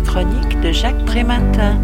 Chronique 0.00 0.60
de 0.60 0.70
Jacques 0.70 1.04
Prématin. 1.06 1.80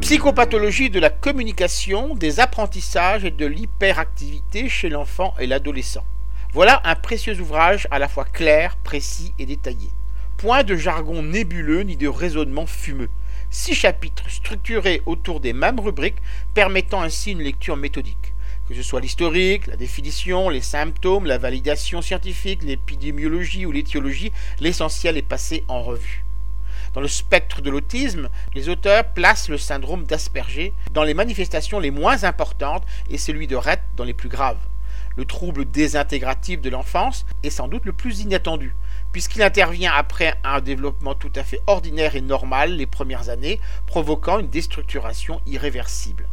Psychopathologie 0.00 0.88
de 0.88 0.98
la 0.98 1.10
communication, 1.10 2.14
des 2.14 2.40
apprentissages 2.40 3.24
et 3.24 3.30
de 3.30 3.44
l'hyperactivité 3.44 4.68
chez 4.68 4.88
l'enfant 4.88 5.34
et 5.38 5.46
l'adolescent. 5.46 6.04
Voilà 6.52 6.80
un 6.84 6.94
précieux 6.94 7.38
ouvrage 7.40 7.86
à 7.90 7.98
la 7.98 8.08
fois 8.08 8.24
clair, 8.24 8.76
précis 8.82 9.34
et 9.38 9.46
détaillé. 9.46 9.90
Point 10.38 10.62
de 10.62 10.76
jargon 10.76 11.22
nébuleux 11.22 11.82
ni 11.82 11.96
de 11.96 12.08
raisonnement 12.08 12.66
fumeux. 12.66 13.10
Six 13.50 13.74
chapitres 13.74 14.30
structurés 14.30 15.02
autour 15.06 15.40
des 15.40 15.52
mêmes 15.52 15.80
rubriques 15.80 16.22
permettant 16.54 17.02
ainsi 17.02 17.32
une 17.32 17.42
lecture 17.42 17.76
méthodique 17.76 18.23
que 18.68 18.74
ce 18.74 18.82
soit 18.82 19.00
l'historique, 19.00 19.66
la 19.66 19.76
définition, 19.76 20.48
les 20.48 20.60
symptômes, 20.60 21.26
la 21.26 21.38
validation 21.38 22.00
scientifique, 22.00 22.62
l'épidémiologie 22.62 23.66
ou 23.66 23.72
l'étiologie, 23.72 24.32
l'essentiel 24.60 25.16
est 25.16 25.22
passé 25.22 25.64
en 25.68 25.82
revue. 25.82 26.24
Dans 26.94 27.00
le 27.00 27.08
spectre 27.08 27.60
de 27.60 27.70
l'autisme, 27.70 28.28
les 28.54 28.68
auteurs 28.68 29.04
placent 29.04 29.48
le 29.48 29.58
syndrome 29.58 30.04
d'Asperger 30.04 30.72
dans 30.92 31.02
les 31.02 31.12
manifestations 31.12 31.80
les 31.80 31.90
moins 31.90 32.24
importantes 32.24 32.84
et 33.10 33.18
celui 33.18 33.46
de 33.46 33.56
Rett 33.56 33.80
dans 33.96 34.04
les 34.04 34.14
plus 34.14 34.28
graves. 34.28 34.60
Le 35.16 35.24
trouble 35.24 35.64
désintégratif 35.64 36.60
de 36.60 36.70
l'enfance 36.70 37.26
est 37.42 37.50
sans 37.50 37.68
doute 37.68 37.84
le 37.84 37.92
plus 37.92 38.20
inattendu, 38.20 38.74
puisqu'il 39.12 39.42
intervient 39.42 39.92
après 39.92 40.34
un 40.42 40.60
développement 40.60 41.14
tout 41.14 41.32
à 41.36 41.44
fait 41.44 41.60
ordinaire 41.66 42.16
et 42.16 42.20
normal 42.20 42.76
les 42.76 42.86
premières 42.86 43.28
années, 43.28 43.60
provoquant 43.86 44.38
une 44.38 44.48
déstructuration 44.48 45.40
irréversible. 45.46 46.26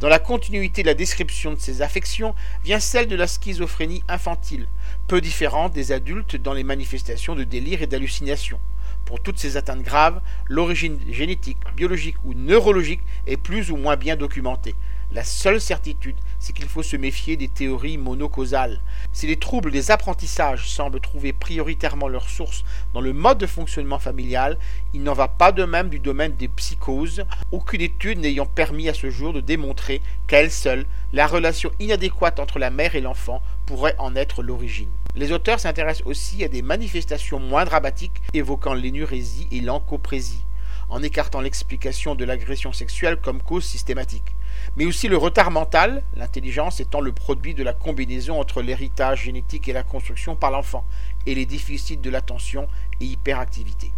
Dans 0.00 0.08
la 0.08 0.18
continuité 0.18 0.82
de 0.82 0.88
la 0.88 0.94
description 0.94 1.52
de 1.52 1.58
ces 1.58 1.82
affections 1.82 2.34
vient 2.64 2.80
celle 2.80 3.08
de 3.08 3.16
la 3.16 3.26
schizophrénie 3.26 4.02
infantile, 4.08 4.68
peu 5.08 5.20
différente 5.20 5.72
des 5.72 5.92
adultes 5.92 6.36
dans 6.36 6.52
les 6.52 6.64
manifestations 6.64 7.34
de 7.34 7.44
délire 7.44 7.82
et 7.82 7.86
d'hallucination. 7.86 8.58
Pour 9.04 9.20
toutes 9.20 9.38
ces 9.38 9.56
atteintes 9.56 9.82
graves, 9.82 10.20
l'origine 10.46 10.98
génétique, 11.10 11.58
biologique 11.76 12.16
ou 12.24 12.34
neurologique 12.34 13.02
est 13.26 13.36
plus 13.36 13.70
ou 13.70 13.76
moins 13.76 13.96
bien 13.96 14.16
documentée. 14.16 14.74
La 15.12 15.22
seule 15.22 15.60
certitude, 15.60 16.16
c'est 16.40 16.52
qu'il 16.52 16.66
faut 16.66 16.82
se 16.82 16.96
méfier 16.96 17.36
des 17.36 17.48
théories 17.48 17.96
monocausales. 17.96 18.80
Si 19.12 19.26
les 19.28 19.36
troubles 19.36 19.70
des 19.70 19.92
apprentissages 19.92 20.68
semblent 20.68 21.00
trouver 21.00 21.32
prioritairement 21.32 22.08
leur 22.08 22.28
source 22.28 22.64
dans 22.92 23.00
le 23.00 23.12
mode 23.12 23.38
de 23.38 23.46
fonctionnement 23.46 24.00
familial, 24.00 24.58
il 24.94 25.04
n'en 25.04 25.12
va 25.12 25.28
pas 25.28 25.52
de 25.52 25.64
même 25.64 25.90
du 25.90 26.00
domaine 26.00 26.34
des 26.34 26.48
psychoses, 26.48 27.24
aucune 27.52 27.82
étude 27.82 28.18
n'ayant 28.18 28.46
permis 28.46 28.88
à 28.88 28.94
ce 28.94 29.08
jour 29.08 29.32
de 29.32 29.40
démontrer 29.40 30.02
qu'à 30.26 30.40
elle 30.40 30.50
seule, 30.50 30.86
la 31.12 31.28
relation 31.28 31.70
inadéquate 31.78 32.40
entre 32.40 32.58
la 32.58 32.70
mère 32.70 32.96
et 32.96 33.00
l'enfant 33.00 33.42
pourrait 33.64 33.94
en 33.98 34.16
être 34.16 34.42
l'origine. 34.42 34.90
Les 35.14 35.30
auteurs 35.30 35.60
s'intéressent 35.60 36.06
aussi 36.06 36.42
à 36.42 36.48
des 36.48 36.62
manifestations 36.62 37.38
moins 37.38 37.64
dramatiques 37.64 38.20
évoquant 38.34 38.74
l'énurésie 38.74 39.46
et 39.52 39.60
l'encoprésie 39.60 40.44
en 40.88 41.02
écartant 41.02 41.40
l'explication 41.40 42.14
de 42.14 42.24
l'agression 42.24 42.72
sexuelle 42.72 43.16
comme 43.16 43.42
cause 43.42 43.64
systématique, 43.64 44.36
mais 44.76 44.86
aussi 44.86 45.08
le 45.08 45.16
retard 45.16 45.50
mental, 45.50 46.02
l'intelligence 46.16 46.80
étant 46.80 47.00
le 47.00 47.12
produit 47.12 47.54
de 47.54 47.62
la 47.62 47.72
combinaison 47.72 48.40
entre 48.40 48.62
l'héritage 48.62 49.24
génétique 49.24 49.68
et 49.68 49.72
la 49.72 49.82
construction 49.82 50.36
par 50.36 50.50
l'enfant, 50.50 50.84
et 51.26 51.34
les 51.34 51.46
déficits 51.46 51.96
de 51.96 52.10
l'attention 52.10 52.68
et 53.00 53.06
hyperactivité. 53.06 53.92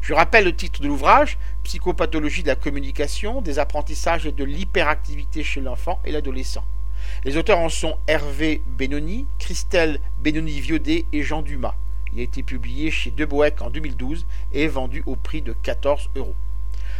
Je 0.00 0.14
rappelle 0.14 0.44
le 0.44 0.56
titre 0.56 0.80
de 0.80 0.88
l'ouvrage, 0.88 1.38
Psychopathologie 1.62 2.42
de 2.42 2.48
la 2.48 2.56
communication, 2.56 3.40
des 3.40 3.58
apprentissages 3.58 4.26
et 4.26 4.32
de 4.32 4.44
l'hyperactivité 4.44 5.42
chez 5.42 5.60
l'enfant 5.60 6.00
et 6.04 6.12
l'adolescent. 6.12 6.64
Les 7.24 7.36
auteurs 7.36 7.58
en 7.58 7.68
sont 7.68 7.96
Hervé 8.06 8.62
Benoni, 8.66 9.26
Christelle 9.38 10.00
Benoni-Viodet 10.22 11.04
et 11.12 11.22
Jean 11.22 11.42
Dumas. 11.42 11.74
Il 12.14 12.20
a 12.20 12.22
été 12.22 12.42
publié 12.42 12.90
chez 12.90 13.10
Deboec 13.10 13.60
en 13.60 13.68
2012 13.70 14.24
et 14.52 14.68
vendu 14.68 15.02
au 15.06 15.16
prix 15.16 15.42
de 15.42 15.52
14 15.52 16.08
euros. 16.16 16.34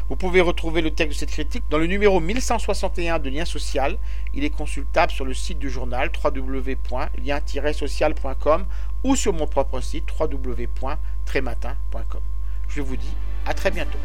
Vous 0.08 0.16
pouvez 0.16 0.40
retrouver 0.40 0.80
le 0.82 0.90
texte 0.90 1.16
de 1.16 1.20
cette 1.20 1.30
critique 1.30 1.62
dans 1.70 1.78
le 1.78 1.86
numéro 1.86 2.18
1161 2.20 3.20
de 3.20 3.30
Lien 3.30 3.46
Social. 3.46 3.96
Il 4.34 4.44
est 4.44 4.50
consultable 4.50 5.12
sur 5.12 5.24
le 5.24 5.32
site 5.32 5.58
du 5.58 5.70
journal 5.70 6.10
www.lien-social.com 6.22 8.66
ou 9.02 9.16
sur 9.16 9.32
mon 9.32 9.46
propre 9.46 9.80
site 9.80 10.04
www.trématin.com. 10.18 12.20
Je 12.68 12.82
vous 12.82 12.96
dis 12.96 13.14
à 13.46 13.54
très 13.54 13.70
bientôt. 13.70 13.96